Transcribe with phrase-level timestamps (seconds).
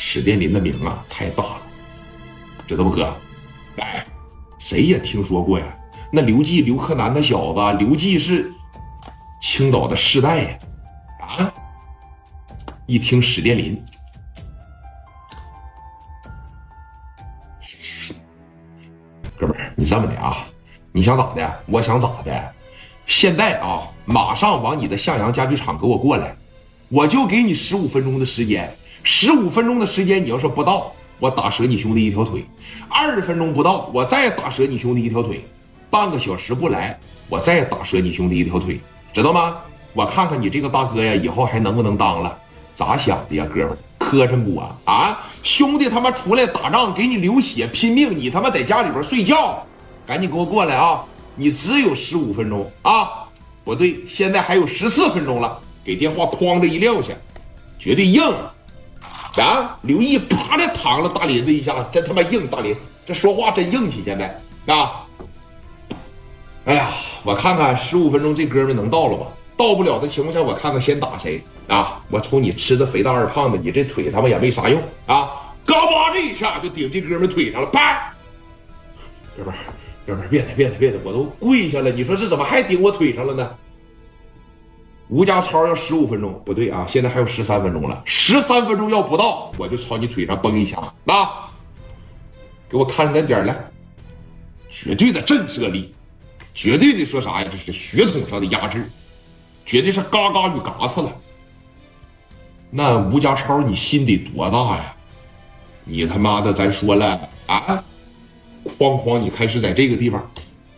[0.00, 1.62] 史殿林的名啊太大了，
[2.68, 3.12] 知道不哥？
[3.78, 4.06] 哎，
[4.56, 5.66] 谁也听说过呀。
[6.12, 8.48] 那刘季、刘克南那小子，刘季是
[9.42, 10.58] 青岛的世代呀。
[11.20, 11.52] 啊！
[12.86, 13.84] 一听史殿林，
[19.36, 20.46] 哥们儿，你这么的啊？
[20.92, 21.60] 你想咋的？
[21.66, 22.54] 我想咋的？
[23.04, 26.36] 现在啊，马上往你的向阳家具厂给我过来，
[26.88, 28.72] 我就给你十五分钟的时间。
[29.02, 32.42] 十五分钟的时间，你要是不到，我打折你兄弟一条腿；
[32.88, 35.38] 二十分钟不到，我再打折你兄弟一条腿；
[35.90, 38.80] 半个小时不来，我再打折你兄弟一条腿，
[39.12, 39.56] 知道吗？
[39.94, 42.38] 我看看你这个大哥呀，以后还能不能当了？
[42.74, 43.78] 咋想的呀，哥们儿？
[43.98, 44.76] 磕碜不啊？
[44.84, 49.66] 啊，兄弟他妈出来打仗，给你流血拼命，你他妈在家里边睡觉，
[50.06, 51.04] 赶紧给我过来啊！
[51.34, 53.26] 你只有十五分钟啊！
[53.64, 57.12] 不对，现在还有十四分钟了，给电话哐的一撂下，
[57.78, 58.22] 绝对硬。
[59.82, 62.46] 刘毅啪的躺了大林子一下，真他妈硬！
[62.46, 62.74] 大林
[63.06, 64.40] 这说话真硬气，现在
[64.72, 65.06] 啊！
[66.64, 66.88] 哎呀，
[67.24, 69.26] 我看看十五分钟这哥们能到了吧？
[69.56, 72.00] 到不了的情况下，我看看先打谁啊？
[72.10, 75.30] 我瞅你吃的肥大二胖的，你这腿他妈也没啥用啊！
[75.64, 78.12] 嘎巴这一下就顶这哥们腿上了，啪！
[79.36, 79.54] 哥们，
[80.06, 83.50] 哥们，别的别的别的，我都跪下了，你说这怎么还顶我腿上了呢？
[85.08, 88.02] 吴家超要十五分钟，不对啊，现在还有十三分钟了。
[88.04, 91.50] 十三分钟要不到，我就朝你腿上崩一枪啊！
[92.68, 93.56] 给我看着点来，
[94.68, 95.94] 绝对的震慑力，
[96.52, 97.48] 绝对的说啥呀？
[97.50, 98.86] 这是血统上的压制，
[99.64, 101.10] 绝对是嘎嘎与嘎死了。
[102.68, 104.94] 那吴家超，你心得多大呀？
[105.84, 107.82] 你他妈的，咱说了啊，
[108.78, 110.22] 哐哐，你开始在这个地方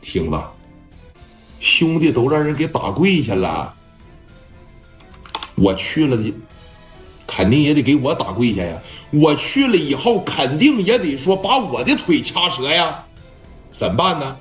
[0.00, 0.50] 听了，
[1.60, 3.74] 兄弟都让人给打跪下了。
[5.56, 6.32] 我去了的，
[7.26, 8.80] 肯定也得给我打跪下呀！
[9.10, 13.04] 我去了以后，肯定也得说把我的腿掐折呀，
[13.70, 14.36] 怎么办呢？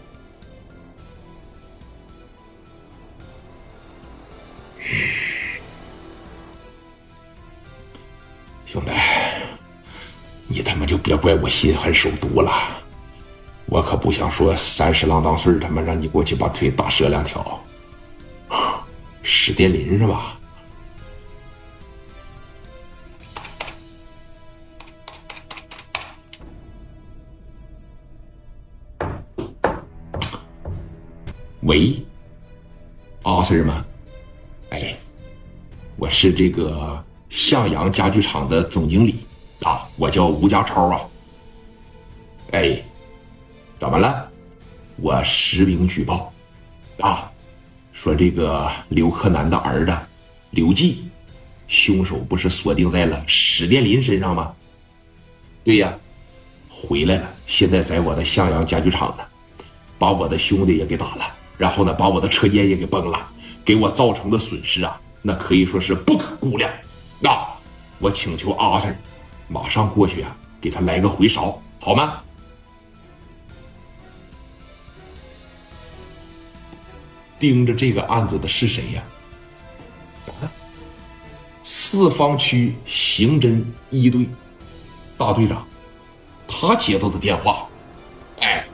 [8.66, 8.92] 兄弟，
[10.48, 12.52] 你他妈就别怪我心狠手毒了，
[13.68, 17.64] 我可不想说三十郎当岁他妈让你过去把腿打折两条。
[19.22, 20.40] 史殿林是吧？
[31.66, 31.96] 喂，
[33.22, 33.86] 阿 Sir 吗？
[34.72, 34.98] 哎，
[35.96, 39.20] 我是这个向阳家具厂的总经理
[39.62, 41.00] 啊，我叫吴家超啊。
[42.52, 42.84] 哎，
[43.80, 44.30] 怎么了？
[44.98, 46.34] 我实名举报
[47.00, 47.32] 啊，
[47.94, 49.98] 说这个刘克南的儿子
[50.50, 51.10] 刘季，
[51.70, 54.54] 凶手不是锁定在了史殿林身上吗？
[55.64, 55.98] 对呀，
[56.70, 59.24] 回来了，现在在我的向阳家具厂呢，
[59.98, 61.24] 把我的兄弟也给打了。
[61.64, 63.32] 然后呢，把我的车间也给崩了，
[63.64, 66.70] 给我造成的损失啊，那可以说是不可估量。
[67.22, 67.42] 那
[68.00, 68.94] 我请求阿 Sir，
[69.48, 72.22] 马上过去啊，给他来个回勺，好吗？
[77.40, 79.02] 盯着这个案子的是谁呀？
[81.64, 84.28] 四方区刑侦一队
[85.18, 85.66] 大队长，
[86.46, 87.66] 他接到的电话，
[88.42, 88.68] 哎，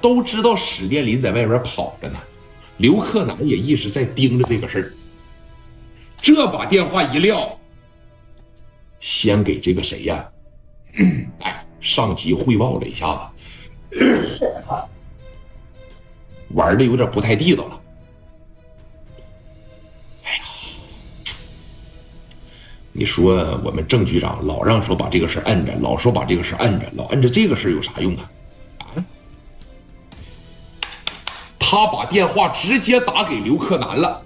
[0.00, 2.16] 都知道史殿林在外边跑着呢。
[2.78, 4.92] 刘克南也一直在盯着这个事儿，
[6.20, 7.58] 这把电话一撂，
[9.00, 10.28] 先给这个谁呀？
[11.40, 13.32] 哎，上级汇报了一下
[13.90, 13.98] 子，
[16.50, 17.80] 玩的有点不太地道了。
[20.24, 20.42] 哎呀，
[22.92, 28.30] 你说我们郑局长老让说把这个事摁着，老说把这个事摁着，老摁着这个事有啥用啊？
[31.68, 34.22] 他把电话直接打给刘克南了，